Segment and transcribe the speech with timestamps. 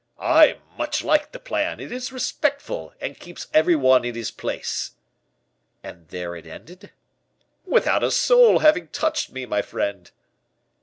[0.17, 4.93] "I much like the plan; it is respectful, and keeps every one in his place."
[5.83, 6.91] "And there it ended?"
[7.65, 10.09] "Without a soul having touched me, my friend."